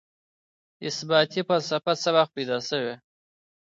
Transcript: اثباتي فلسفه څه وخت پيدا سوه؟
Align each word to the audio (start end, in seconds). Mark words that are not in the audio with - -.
اثباتي 0.89 1.39
فلسفه 1.49 1.93
څه 2.01 2.09
وخت 2.15 2.31
پيدا 2.35 2.57
سوه؟ 2.69 2.93